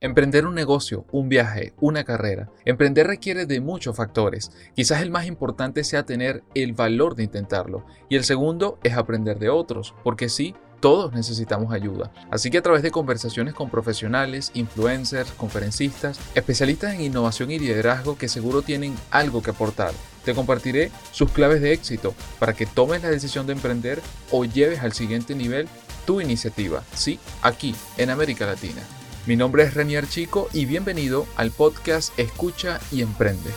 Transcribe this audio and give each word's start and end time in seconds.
Emprender 0.00 0.46
un 0.46 0.54
negocio, 0.54 1.06
un 1.10 1.28
viaje, 1.28 1.72
una 1.80 2.04
carrera. 2.04 2.48
Emprender 2.64 3.08
requiere 3.08 3.46
de 3.46 3.60
muchos 3.60 3.96
factores. 3.96 4.52
Quizás 4.76 5.02
el 5.02 5.10
más 5.10 5.26
importante 5.26 5.82
sea 5.82 6.04
tener 6.04 6.44
el 6.54 6.72
valor 6.72 7.16
de 7.16 7.24
intentarlo. 7.24 7.84
Y 8.08 8.14
el 8.14 8.22
segundo 8.22 8.78
es 8.84 8.96
aprender 8.96 9.40
de 9.40 9.48
otros, 9.48 9.96
porque 10.04 10.28
sí, 10.28 10.54
todos 10.78 11.12
necesitamos 11.14 11.72
ayuda. 11.72 12.12
Así 12.30 12.48
que 12.48 12.58
a 12.58 12.62
través 12.62 12.84
de 12.84 12.92
conversaciones 12.92 13.54
con 13.54 13.70
profesionales, 13.70 14.52
influencers, 14.54 15.32
conferencistas, 15.32 16.20
especialistas 16.36 16.94
en 16.94 17.00
innovación 17.00 17.50
y 17.50 17.58
liderazgo 17.58 18.16
que 18.16 18.28
seguro 18.28 18.62
tienen 18.62 18.94
algo 19.10 19.42
que 19.42 19.50
aportar, 19.50 19.90
te 20.24 20.32
compartiré 20.32 20.92
sus 21.10 21.32
claves 21.32 21.60
de 21.60 21.72
éxito 21.72 22.14
para 22.38 22.52
que 22.52 22.66
tomes 22.66 23.02
la 23.02 23.10
decisión 23.10 23.48
de 23.48 23.54
emprender 23.54 24.00
o 24.30 24.44
lleves 24.44 24.78
al 24.78 24.92
siguiente 24.92 25.34
nivel 25.34 25.66
tu 26.06 26.20
iniciativa. 26.20 26.84
Sí, 26.94 27.18
aquí, 27.42 27.74
en 27.96 28.10
América 28.10 28.46
Latina. 28.46 28.82
Mi 29.28 29.36
nombre 29.36 29.62
es 29.62 29.74
Renier 29.74 30.08
Chico 30.08 30.48
y 30.54 30.64
bienvenido 30.64 31.26
al 31.36 31.50
podcast 31.50 32.18
Escucha 32.18 32.80
y 32.90 33.02
Emprende. 33.02 33.50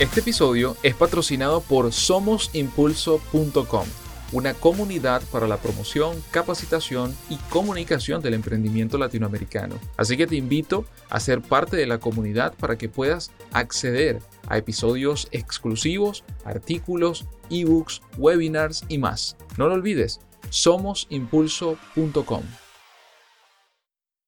Este 0.00 0.18
episodio 0.18 0.76
es 0.82 0.96
patrocinado 0.96 1.60
por 1.60 1.92
somosimpulso.com, 1.92 3.86
una 4.32 4.54
comunidad 4.54 5.22
para 5.30 5.46
la 5.46 5.58
promoción, 5.58 6.20
capacitación 6.32 7.16
y 7.28 7.36
comunicación 7.48 8.22
del 8.22 8.34
emprendimiento 8.34 8.98
latinoamericano. 8.98 9.76
Así 9.96 10.16
que 10.16 10.26
te 10.26 10.34
invito 10.34 10.84
a 11.10 11.20
ser 11.20 11.42
parte 11.42 11.76
de 11.76 11.86
la 11.86 11.98
comunidad 11.98 12.54
para 12.54 12.76
que 12.76 12.88
puedas 12.88 13.30
acceder 13.52 14.18
a 14.48 14.58
episodios 14.58 15.28
exclusivos, 15.30 16.24
artículos, 16.44 17.24
ebooks, 17.50 18.02
webinars 18.18 18.84
y 18.88 18.98
más. 18.98 19.36
No 19.56 19.68
lo 19.68 19.74
olvides, 19.74 20.18
somosimpulso.com. 20.48 22.42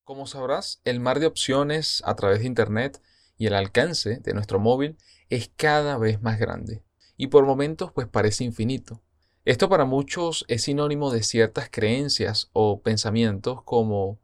Como 0.04 0.26
sabrás, 0.26 0.80
el 0.84 0.98
mar 0.98 1.20
de 1.20 1.26
opciones 1.26 2.02
a 2.04 2.16
través 2.16 2.40
de 2.40 2.46
Internet 2.46 3.00
y 3.38 3.46
el 3.46 3.54
alcance 3.54 4.18
de 4.18 4.34
nuestro 4.34 4.58
móvil 4.58 4.96
es 5.30 5.48
cada 5.54 5.96
vez 5.96 6.20
más 6.20 6.40
grande 6.40 6.82
y 7.16 7.28
por 7.28 7.46
momentos 7.46 7.92
pues 7.92 8.08
parece 8.08 8.42
infinito. 8.42 9.00
Esto 9.44 9.68
para 9.68 9.84
muchos 9.84 10.44
es 10.48 10.62
sinónimo 10.62 11.12
de 11.12 11.22
ciertas 11.22 11.68
creencias 11.70 12.50
o 12.52 12.82
pensamientos 12.82 13.62
como 13.62 14.18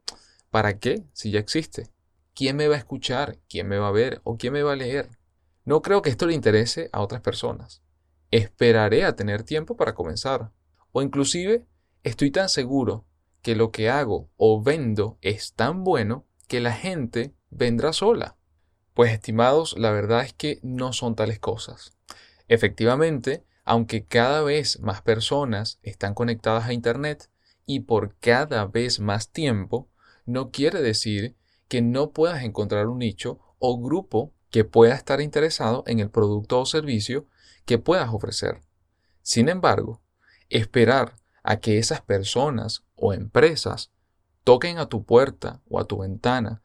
¿para 0.49 0.79
qué 0.79 1.05
si 1.13 1.31
ya 1.31 1.39
existe? 1.39 1.87
¿Quién 2.33 2.57
me 2.57 2.67
va 2.67 2.75
a 2.75 2.79
escuchar? 2.79 3.37
¿Quién 3.47 3.69
me 3.69 3.77
va 3.77 3.87
a 3.87 3.91
ver? 3.91 4.19
¿O 4.25 4.35
quién 4.37 4.51
me 4.51 4.63
va 4.63 4.73
a 4.73 4.77
leer? 4.77 5.07
No 5.63 5.81
creo 5.81 6.01
que 6.01 6.09
esto 6.09 6.25
le 6.25 6.33
interese 6.33 6.89
a 6.91 6.99
otras 6.99 7.21
personas. 7.21 7.81
Esperaré 8.31 9.05
a 9.05 9.15
tener 9.15 9.43
tiempo 9.43 9.77
para 9.77 9.95
comenzar. 9.95 10.51
O 10.91 11.01
inclusive 11.01 11.65
estoy 12.03 12.31
tan 12.31 12.49
seguro 12.49 13.05
que 13.41 13.55
lo 13.55 13.71
que 13.71 13.89
hago 13.89 14.29
o 14.37 14.61
vendo 14.61 15.17
es 15.21 15.53
tan 15.53 15.83
bueno 15.83 16.25
que 16.47 16.59
la 16.59 16.73
gente 16.73 17.33
vendrá 17.49 17.93
sola. 17.93 18.35
Pues 18.93 19.11
estimados, 19.11 19.77
la 19.77 19.91
verdad 19.91 20.23
es 20.23 20.33
que 20.33 20.59
no 20.61 20.93
son 20.93 21.15
tales 21.15 21.39
cosas. 21.39 21.93
Efectivamente, 22.47 23.45
aunque 23.63 24.05
cada 24.05 24.41
vez 24.41 24.79
más 24.79 25.01
personas 25.01 25.79
están 25.83 26.13
conectadas 26.13 26.65
a 26.65 26.73
Internet 26.73 27.29
y 27.65 27.81
por 27.81 28.15
cada 28.19 28.65
vez 28.65 28.99
más 28.99 29.29
tiempo, 29.29 29.89
no 30.25 30.49
quiere 30.51 30.81
decir 30.81 31.35
que 31.67 31.81
no 31.81 32.11
puedas 32.11 32.43
encontrar 32.43 32.87
un 32.87 32.97
nicho 32.99 33.39
o 33.59 33.79
grupo 33.79 34.33
que 34.49 34.65
pueda 34.65 34.95
estar 34.95 35.21
interesado 35.21 35.83
en 35.85 35.99
el 35.99 36.09
producto 36.09 36.59
o 36.59 36.65
servicio 36.65 37.27
que 37.65 37.77
puedas 37.77 38.11
ofrecer. 38.11 38.61
Sin 39.21 39.47
embargo, 39.47 40.01
esperar 40.49 41.13
a 41.43 41.59
que 41.59 41.77
esas 41.77 42.01
personas 42.01 42.83
o 42.95 43.13
empresas 43.13 43.91
toquen 44.43 44.77
a 44.77 44.87
tu 44.87 45.03
puerta 45.03 45.61
o 45.69 45.79
a 45.79 45.85
tu 45.85 45.99
ventana 45.99 46.61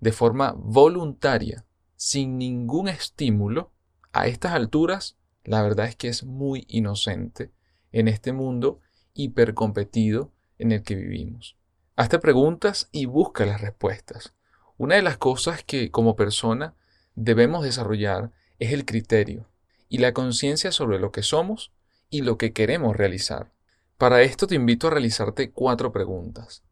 de 0.00 0.12
forma 0.12 0.52
voluntaria, 0.56 1.64
sin 1.96 2.38
ningún 2.38 2.88
estímulo, 2.88 3.72
a 4.12 4.26
estas 4.26 4.52
alturas, 4.52 5.16
la 5.44 5.62
verdad 5.62 5.86
es 5.86 5.96
que 5.96 6.08
es 6.08 6.24
muy 6.24 6.64
inocente 6.68 7.52
en 7.92 8.08
este 8.08 8.32
mundo 8.32 8.80
hipercompetido 9.14 10.32
en 10.58 10.72
el 10.72 10.82
que 10.82 10.94
vivimos. 10.94 11.56
Hazte 11.96 12.18
preguntas 12.18 12.88
y 12.92 13.06
busca 13.06 13.46
las 13.46 13.60
respuestas. 13.60 14.34
Una 14.76 14.96
de 14.96 15.02
las 15.02 15.16
cosas 15.16 15.62
que 15.64 15.90
como 15.90 16.16
persona 16.16 16.74
debemos 17.14 17.64
desarrollar 17.64 18.32
es 18.58 18.72
el 18.72 18.84
criterio 18.84 19.48
y 19.88 19.98
la 19.98 20.12
conciencia 20.12 20.72
sobre 20.72 20.98
lo 20.98 21.12
que 21.12 21.22
somos 21.22 21.72
y 22.10 22.22
lo 22.22 22.36
que 22.36 22.52
queremos 22.52 22.96
realizar. 22.96 23.52
Para 23.98 24.20
esto 24.20 24.46
te 24.46 24.54
invito 24.54 24.88
a 24.88 24.90
realizarte 24.90 25.52
cuatro 25.52 25.90
preguntas. 25.90 26.62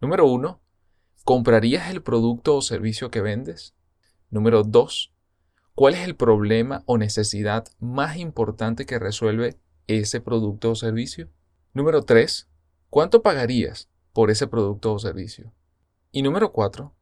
Número 0.00 0.26
uno, 0.26 0.60
¿comprarías 1.24 1.90
el 1.90 2.02
producto 2.04 2.54
o 2.54 2.62
servicio 2.62 3.10
que 3.10 3.20
vendes? 3.20 3.74
Número 4.30 4.62
dos, 4.62 5.12
¿cuál 5.74 5.94
es 5.94 6.06
el 6.06 6.14
problema 6.14 6.84
o 6.86 6.96
necesidad 6.96 7.66
más 7.80 8.16
importante 8.16 8.86
que 8.86 9.00
resuelve 9.00 9.58
ese 9.88 10.20
producto 10.20 10.70
o 10.70 10.76
servicio? 10.76 11.28
Número 11.72 12.04
tres, 12.04 12.48
¿cuánto 12.90 13.22
pagarías 13.22 13.88
por 14.12 14.30
ese 14.30 14.46
producto 14.46 14.92
o 14.92 15.00
servicio? 15.00 15.52
Y 16.12 16.22
número 16.22 16.52
cuatro, 16.52 16.94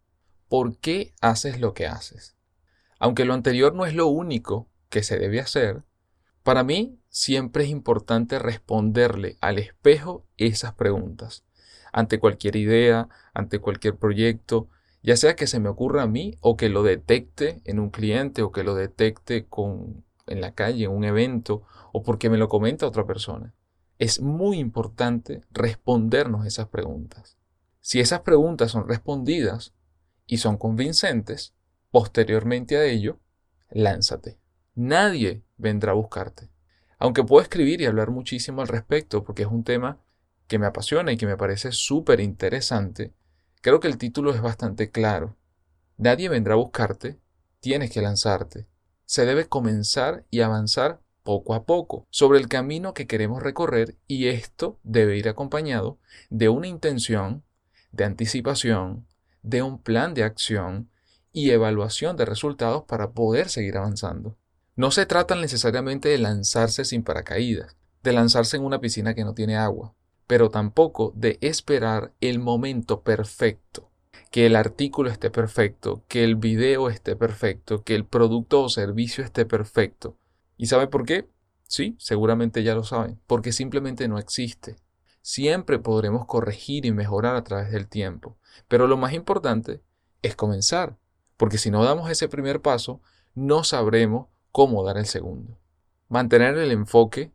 ¿por 0.49 0.79
qué 0.79 1.13
haces 1.21 1.61
lo 1.61 1.75
que 1.75 1.87
haces? 1.87 2.35
Aunque 2.99 3.27
lo 3.27 3.35
anterior 3.35 3.75
no 3.75 3.85
es 3.85 3.93
lo 3.93 4.07
único 4.07 4.71
que 4.89 5.03
se 5.03 5.19
debe 5.19 5.39
hacer, 5.39 5.85
para 6.43 6.63
mí 6.63 6.99
siempre 7.17 7.65
es 7.65 7.71
importante 7.71 8.39
responderle 8.39 9.39
al 9.41 9.59
espejo 9.59 10.27
esas 10.37 10.75
preguntas. 10.75 11.47
Ante 11.91 12.21
cualquier 12.21 12.57
idea, 12.57 13.09
ante 13.33 13.59
cualquier 13.59 13.97
proyecto, 13.97 14.69
ya 15.03 15.17
sea 15.17 15.35
que 15.35 15.47
se 15.47 15.59
me 15.59 15.71
ocurra 15.71 16.03
a 16.03 16.07
mí 16.07 16.37
o 16.41 16.59
que 16.59 16.69
lo 16.69 16.83
detecte 16.83 17.63
en 17.65 17.79
un 17.81 17.89
cliente 17.89 18.43
o 18.43 18.53
que 18.53 18.65
lo 18.65 18.75
detecte 18.75 19.47
con, 19.47 20.05
en 20.27 20.43
la 20.43 20.53
calle, 20.53 20.85
en 20.85 20.91
un 20.91 21.05
evento 21.05 21.63
o 21.91 22.03
porque 22.03 22.29
me 22.29 22.37
lo 22.37 22.51
comenta 22.51 22.87
otra 22.87 23.07
persona. 23.07 23.55
Es 23.99 24.21
muy 24.21 24.59
importante 24.59 25.41
respondernos 25.53 26.45
esas 26.45 26.69
preguntas. 26.69 27.39
Si 27.81 27.99
esas 27.99 28.21
preguntas 28.21 28.73
son 28.73 28.87
respondidas 28.87 29.73
y 30.27 30.37
son 30.37 30.59
convincentes, 30.59 31.55
posteriormente 31.91 32.77
a 32.77 32.85
ello, 32.85 33.21
lánzate. 33.71 34.39
Nadie 34.75 35.45
vendrá 35.57 35.93
a 35.93 35.95
buscarte. 35.95 36.51
Aunque 36.99 37.25
puedo 37.25 37.43
escribir 37.43 37.81
y 37.81 37.87
hablar 37.87 38.11
muchísimo 38.11 38.63
al 38.63 38.69
respecto 38.69 39.23
porque 39.23 39.43
es 39.43 39.49
un 39.49 39.65
tema 39.65 40.01
que 40.49 40.59
me 40.59 40.67
apasiona 40.67 41.13
y 41.13 41.17
que 41.17 41.27
me 41.27 41.37
parece 41.37 41.73
súper 41.73 42.21
interesante, 42.21 43.13
creo 43.61 43.81
que 43.81 43.89
el 43.89 43.99
título 43.99 44.33
es 44.33 44.41
bastante 44.41 44.91
claro. 44.91 45.37
Nadie 45.99 46.29
vendrá 46.29 46.55
a 46.55 46.59
buscarte, 46.59 47.19
tienes 47.61 47.91
que 47.91 48.03
lanzarte. 48.03 48.67
Se 49.05 49.27
debe 49.27 49.49
comenzar 49.49 50.25
y 50.31 50.41
avanzar 50.41 51.01
poco 51.23 51.55
a 51.55 51.65
poco 51.65 52.07
sobre 52.11 52.39
el 52.39 52.49
camino 52.49 52.95
que 52.95 53.07
queremos 53.07 53.43
recorrer 53.43 53.97
y 54.07 54.29
esto 54.29 54.79
debe 54.85 55.17
ir 55.17 55.29
acompañado 55.29 55.99
de 56.31 56.49
una 56.49 56.69
intención, 56.69 57.45
de 57.93 58.05
anticipación, 58.05 59.07
de 59.43 59.63
un 59.63 59.83
plan 59.83 60.15
de 60.15 60.23
acción 60.23 60.91
y 61.33 61.51
evaluación 61.51 62.17
de 62.17 62.25
resultados 62.25 62.85
para 62.85 63.11
poder 63.11 63.49
seguir 63.49 63.77
avanzando. 63.77 64.39
No 64.77 64.91
se 64.91 65.07
trata 65.07 65.35
necesariamente 65.37 66.11
de 66.11 66.19
lanzarse 66.19 66.85
sin 66.85 67.03
paracaídas, 67.03 67.79
de 68.03 68.13
lanzarse 68.13 68.59
en 68.59 68.65
una 68.65 68.79
piscina 68.79 69.15
que 69.15 69.25
no 69.25 69.33
tiene 69.33 69.57
agua, 69.57 69.95
pero 70.27 70.51
tampoco 70.51 71.15
de 71.17 71.39
esperar 71.41 72.13
el 72.21 72.41
momento 72.41 73.01
perfecto, 73.01 73.91
que 74.31 74.45
el 74.45 74.55
artículo 74.55 75.09
esté 75.09 75.31
perfecto, 75.31 76.05
que 76.09 76.25
el 76.25 76.37
video 76.37 76.91
esté 76.91 77.17
perfecto, 77.17 77.85
que 77.85 77.95
el 77.95 78.05
producto 78.05 78.63
o 78.63 78.69
servicio 78.69 79.25
esté 79.25 79.47
perfecto. 79.47 80.19
¿Y 80.59 80.67
sabe 80.67 80.89
por 80.89 81.07
qué? 81.07 81.27
Sí, 81.67 81.97
seguramente 81.99 82.63
ya 82.63 82.75
lo 82.75 82.85
saben, 82.85 83.19
porque 83.27 83.53
simplemente 83.53 84.09
no 84.09 84.19
existe. 84.19 84.77
Siempre 85.23 85.79
podremos 85.79 86.27
corregir 86.27 86.85
y 86.85 86.93
mejorar 86.93 87.35
a 87.35 87.45
través 87.45 87.73
del 87.73 87.89
tiempo, 87.89 88.37
pero 88.69 88.87
lo 88.87 88.99
más 88.99 89.15
importante 89.15 89.81
es 90.21 90.37
comenzar, 90.37 90.99
porque 91.39 91.57
si 91.57 91.71
no 91.71 91.83
damos 91.83 92.11
ese 92.11 92.29
primer 92.29 92.61
paso, 92.61 93.01
no 93.35 93.65
sabremos 93.65 94.27
cómo 94.57 94.83
dar 94.83 94.97
el 94.97 95.05
segundo. 95.05 95.59
Mantener 96.09 96.57
el 96.57 96.73
enfoque, 96.73 97.31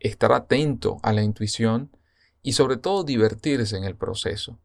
estar 0.00 0.32
atento 0.32 0.96
a 1.02 1.12
la 1.12 1.22
intuición 1.22 1.94
y 2.40 2.54
sobre 2.54 2.78
todo 2.78 3.04
divertirse 3.04 3.76
en 3.76 3.84
el 3.84 3.94
proceso. 3.94 4.58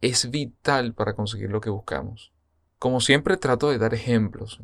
Es 0.00 0.28
vital 0.32 0.92
para 0.92 1.14
conseguir 1.14 1.50
lo 1.50 1.60
que 1.60 1.70
buscamos. 1.70 2.32
Como 2.80 3.00
siempre 3.00 3.36
trato 3.36 3.70
de 3.70 3.78
dar 3.78 3.94
ejemplos. 3.94 4.58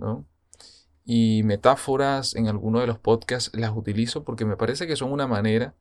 Y 1.05 1.43
metáforas 1.45 2.35
en 2.35 2.49
alguno 2.49 2.81
de 2.81 2.89
los 2.89 2.99
podcasts 2.99 3.53
las 3.55 3.71
utilizo 3.77 4.25
porque 4.25 4.45
me 4.45 4.57
parece 4.57 4.89
que 4.89 4.97
son 4.97 5.13
una 5.13 5.29
manera 5.29 5.77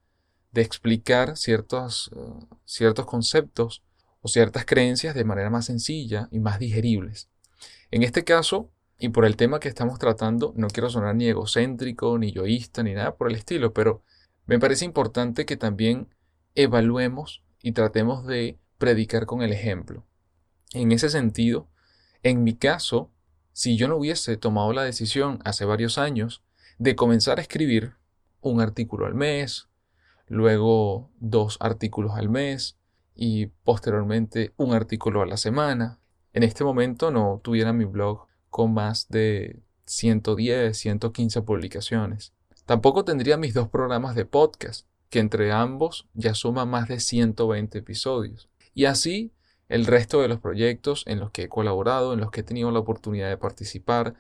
de 0.52 0.62
explicar 0.62 1.36
ciertos, 1.36 2.12
uh, 2.16 2.46
ciertos 2.64 3.08
conceptos 3.08 3.82
o 4.22 4.28
ciertas 4.28 4.66
creencias 4.66 5.16
de 5.16 5.26
manera 5.26 5.50
más 5.50 5.66
sencilla 5.66 6.30
y 6.30 6.38
más 6.38 6.60
digeribles. 6.60 7.28
En 7.90 8.04
este 8.04 8.24
caso, 8.24 8.70
y 9.00 9.10
por 9.10 9.26
el 9.26 9.36
tema 9.36 9.60
que 9.60 9.70
estamos 9.70 10.00
tratando, 10.00 10.54
no 10.56 10.68
quiero 10.68 10.90
sonar 10.90 11.16
ni 11.16 11.28
egocéntrico, 11.28 12.18
ni 12.18 12.32
yoísta, 12.32 12.84
ni 12.84 12.94
nada 12.94 13.16
por 13.16 13.30
el 13.30 13.36
estilo, 13.36 13.74
pero 13.74 14.02
me 14.46 14.60
parece 14.60 14.86
importante 14.86 15.46
que 15.46 15.58
también 15.58 16.10
evaluemos 16.56 17.44
y 17.62 17.74
tratemos 17.74 18.26
de 18.26 18.58
predicar 18.78 19.26
con 19.26 19.42
el 19.42 19.52
ejemplo. 19.52 20.06
En 20.74 20.92
ese 20.92 21.10
sentido, 21.10 21.68
en 22.24 22.44
mi 22.44 22.56
caso, 22.56 23.12
si 23.54 23.78
yo 23.78 23.88
no 23.88 23.98
hubiese 23.98 24.38
tomado 24.38 24.74
la 24.74 24.84
decisión 24.84 25.40
hace 25.44 25.66
varios 25.66 25.98
años 25.98 26.44
de 26.80 26.96
comenzar 26.96 27.40
a 27.40 27.42
escribir 27.42 27.96
un 28.42 28.62
artículo 28.62 29.06
al 29.06 29.16
mes, 29.16 29.68
luego 30.28 31.10
dos 31.20 31.58
artículos 31.60 32.14
al 32.16 32.30
mes 32.30 32.78
y 33.16 33.48
posteriormente 33.48 34.54
un 34.58 34.74
artículo 34.74 35.22
a 35.22 35.26
la 35.26 35.38
semana, 35.38 36.00
en 36.34 36.44
este 36.44 36.64
momento 36.64 37.12
no 37.12 37.42
tuviera 37.44 37.74
mi 37.74 37.86
blog 37.86 38.27
con 38.50 38.74
más 38.74 39.08
de 39.10 39.60
110, 39.86 40.78
115 40.78 41.42
publicaciones. 41.42 42.34
Tampoco 42.66 43.06
tendría 43.06 43.38
mis 43.38 43.54
dos 43.54 43.70
programas 43.70 44.16
de 44.16 44.26
podcast, 44.26 44.88
que 45.10 45.20
entre 45.20 45.52
ambos 45.52 46.08
ya 46.14 46.34
suman 46.34 46.70
más 46.70 46.88
de 46.88 47.00
120 47.00 47.78
episodios. 47.78 48.50
Y 48.74 48.86
así 48.86 49.32
el 49.70 49.86
resto 49.86 50.22
de 50.22 50.28
los 50.28 50.40
proyectos 50.40 51.04
en 51.08 51.20
los 51.20 51.32
que 51.32 51.44
he 51.44 51.50
colaborado, 51.50 52.14
en 52.14 52.20
los 52.20 52.32
que 52.32 52.42
he 52.42 52.44
tenido 52.44 52.72
la 52.72 52.80
oportunidad 52.80 53.30
de 53.30 53.38
participar, 53.38 54.16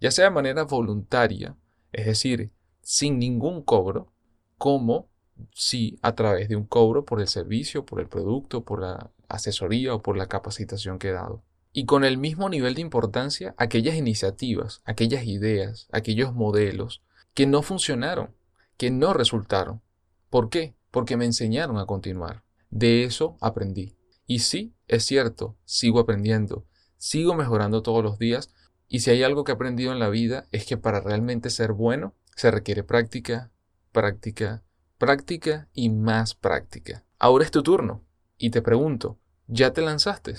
ya 0.00 0.10
sea 0.10 0.26
de 0.26 0.30
manera 0.30 0.64
voluntaria, 0.64 1.56
es 1.92 2.06
decir, 2.06 2.50
sin 2.82 3.18
ningún 3.18 3.62
cobro, 3.62 4.12
como 4.58 5.08
si 5.54 5.98
a 6.02 6.14
través 6.14 6.48
de 6.48 6.56
un 6.56 6.64
cobro 6.64 7.04
por 7.04 7.20
el 7.20 7.28
servicio, 7.28 7.84
por 7.84 8.00
el 8.00 8.08
producto, 8.08 8.64
por 8.64 8.80
la 8.80 9.10
asesoría 9.28 9.94
o 9.94 10.02
por 10.02 10.16
la 10.16 10.26
capacitación 10.26 10.98
que 10.98 11.08
he 11.08 11.12
dado. 11.12 11.42
Y 11.72 11.86
con 11.86 12.04
el 12.04 12.18
mismo 12.18 12.48
nivel 12.50 12.74
de 12.74 12.82
importancia, 12.82 13.54
aquellas 13.56 13.96
iniciativas, 13.96 14.82
aquellas 14.84 15.24
ideas, 15.24 15.88
aquellos 15.90 16.34
modelos 16.34 17.02
que 17.32 17.46
no 17.46 17.62
funcionaron, 17.62 18.34
que 18.76 18.90
no 18.90 19.14
resultaron. 19.14 19.80
¿Por 20.28 20.50
qué? 20.50 20.74
Porque 20.90 21.16
me 21.16 21.24
enseñaron 21.24 21.78
a 21.78 21.86
continuar. 21.86 22.42
De 22.68 23.04
eso 23.04 23.36
aprendí. 23.40 23.96
Y 24.26 24.40
sí, 24.40 24.74
es 24.86 25.04
cierto, 25.04 25.56
sigo 25.64 26.00
aprendiendo, 26.00 26.66
sigo 26.96 27.34
mejorando 27.34 27.82
todos 27.82 28.04
los 28.04 28.18
días, 28.18 28.50
y 28.88 29.00
si 29.00 29.10
hay 29.10 29.22
algo 29.22 29.44
que 29.44 29.52
he 29.52 29.54
aprendido 29.54 29.92
en 29.92 29.98
la 29.98 30.10
vida 30.10 30.46
es 30.52 30.66
que 30.66 30.76
para 30.76 31.00
realmente 31.00 31.48
ser 31.50 31.72
bueno 31.72 32.14
se 32.36 32.50
requiere 32.50 32.84
práctica, 32.84 33.50
práctica, 33.92 34.62
práctica 34.98 35.68
y 35.72 35.88
más 35.88 36.34
práctica. 36.34 37.04
Ahora 37.18 37.44
es 37.44 37.50
tu 37.50 37.62
turno, 37.62 38.04
y 38.36 38.50
te 38.50 38.62
pregunto, 38.62 39.18
¿ya 39.46 39.72
te 39.72 39.80
lanzaste? 39.80 40.34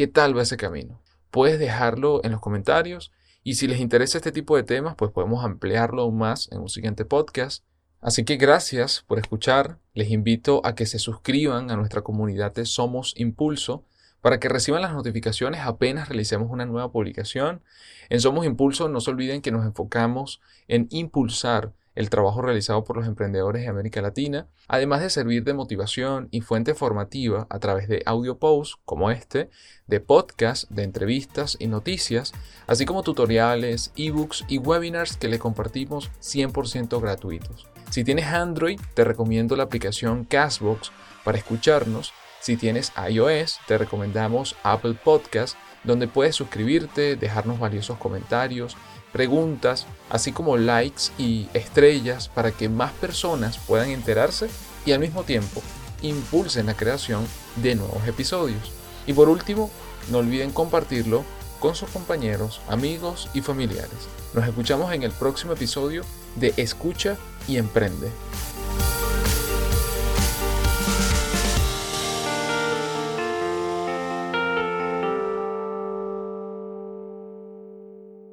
¿Qué 0.00 0.06
tal 0.06 0.34
va 0.34 0.40
ese 0.40 0.56
camino? 0.56 0.98
Puedes 1.30 1.58
dejarlo 1.58 2.22
en 2.24 2.32
los 2.32 2.40
comentarios 2.40 3.12
y 3.44 3.56
si 3.56 3.68
les 3.68 3.80
interesa 3.80 4.16
este 4.16 4.32
tipo 4.32 4.56
de 4.56 4.62
temas, 4.62 4.94
pues 4.96 5.10
podemos 5.10 5.44
ampliarlo 5.44 6.00
aún 6.00 6.16
más 6.16 6.48
en 6.52 6.60
un 6.60 6.70
siguiente 6.70 7.04
podcast. 7.04 7.66
Así 8.00 8.24
que 8.24 8.38
gracias 8.38 9.04
por 9.06 9.18
escuchar. 9.18 9.78
Les 9.92 10.10
invito 10.10 10.62
a 10.64 10.74
que 10.74 10.86
se 10.86 10.98
suscriban 10.98 11.70
a 11.70 11.76
nuestra 11.76 12.00
comunidad 12.00 12.54
de 12.54 12.64
Somos 12.64 13.12
Impulso 13.18 13.84
para 14.22 14.40
que 14.40 14.48
reciban 14.48 14.80
las 14.80 14.94
notificaciones 14.94 15.60
apenas 15.60 16.08
realicemos 16.08 16.50
una 16.50 16.64
nueva 16.64 16.90
publicación. 16.90 17.62
En 18.08 18.22
Somos 18.22 18.46
Impulso 18.46 18.88
no 18.88 19.02
se 19.02 19.10
olviden 19.10 19.42
que 19.42 19.52
nos 19.52 19.66
enfocamos 19.66 20.40
en 20.66 20.86
impulsar 20.88 21.74
el 21.94 22.10
trabajo 22.10 22.42
realizado 22.42 22.84
por 22.84 22.96
los 22.96 23.06
emprendedores 23.06 23.62
de 23.62 23.68
América 23.68 24.00
Latina, 24.00 24.48
además 24.68 25.02
de 25.02 25.10
servir 25.10 25.44
de 25.44 25.54
motivación 25.54 26.28
y 26.30 26.40
fuente 26.40 26.74
formativa 26.74 27.46
a 27.50 27.58
través 27.58 27.88
de 27.88 28.02
audio 28.06 28.38
posts 28.38 28.76
como 28.84 29.10
este, 29.10 29.50
de 29.86 30.00
podcasts, 30.00 30.66
de 30.70 30.84
entrevistas 30.84 31.56
y 31.58 31.66
noticias, 31.66 32.32
así 32.66 32.86
como 32.86 33.02
tutoriales, 33.02 33.92
ebooks 33.96 34.44
y 34.48 34.58
webinars 34.58 35.16
que 35.16 35.28
le 35.28 35.38
compartimos 35.38 36.10
100% 36.20 37.00
gratuitos. 37.00 37.66
Si 37.90 38.04
tienes 38.04 38.26
Android, 38.26 38.80
te 38.94 39.04
recomiendo 39.04 39.56
la 39.56 39.64
aplicación 39.64 40.24
Castbox 40.24 40.92
para 41.24 41.38
escucharnos. 41.38 42.12
Si 42.40 42.56
tienes 42.56 42.92
iOS, 43.10 43.58
te 43.66 43.76
recomendamos 43.76 44.56
Apple 44.62 44.94
Podcast, 44.94 45.56
donde 45.82 46.06
puedes 46.08 46.36
suscribirte, 46.36 47.16
dejarnos 47.16 47.58
valiosos 47.58 47.98
comentarios 47.98 48.76
preguntas, 49.12 49.86
así 50.08 50.32
como 50.32 50.56
likes 50.56 51.10
y 51.18 51.48
estrellas 51.54 52.28
para 52.28 52.52
que 52.52 52.68
más 52.68 52.92
personas 52.92 53.58
puedan 53.58 53.90
enterarse 53.90 54.48
y 54.86 54.92
al 54.92 55.00
mismo 55.00 55.24
tiempo 55.24 55.62
impulsen 56.02 56.66
la 56.66 56.74
creación 56.74 57.26
de 57.56 57.74
nuevos 57.74 58.06
episodios. 58.06 58.72
Y 59.06 59.12
por 59.12 59.28
último, 59.28 59.70
no 60.10 60.18
olviden 60.18 60.50
compartirlo 60.50 61.24
con 61.58 61.74
sus 61.74 61.90
compañeros, 61.90 62.60
amigos 62.68 63.28
y 63.34 63.42
familiares. 63.42 64.08
Nos 64.34 64.46
escuchamos 64.46 64.92
en 64.92 65.02
el 65.02 65.12
próximo 65.12 65.52
episodio 65.52 66.04
de 66.36 66.54
Escucha 66.56 67.16
y 67.46 67.58
Emprende. 67.58 68.08